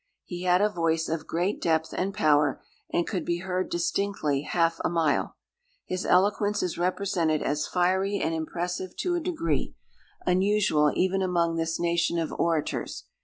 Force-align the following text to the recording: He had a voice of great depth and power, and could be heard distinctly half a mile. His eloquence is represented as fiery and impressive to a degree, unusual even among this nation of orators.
He 0.25 0.45
had 0.45 0.63
a 0.63 0.69
voice 0.71 1.07
of 1.07 1.27
great 1.27 1.61
depth 1.61 1.93
and 1.95 2.11
power, 2.11 2.59
and 2.91 3.05
could 3.05 3.23
be 3.23 3.37
heard 3.41 3.69
distinctly 3.69 4.41
half 4.41 4.79
a 4.83 4.89
mile. 4.89 5.35
His 5.85 6.07
eloquence 6.07 6.63
is 6.63 6.75
represented 6.75 7.43
as 7.43 7.67
fiery 7.67 8.17
and 8.19 8.33
impressive 8.33 8.95
to 8.97 9.13
a 9.13 9.19
degree, 9.21 9.75
unusual 10.25 10.91
even 10.95 11.21
among 11.21 11.55
this 11.57 11.79
nation 11.79 12.17
of 12.17 12.33
orators. 12.33 13.03